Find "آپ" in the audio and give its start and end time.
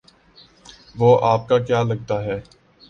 1.21-1.47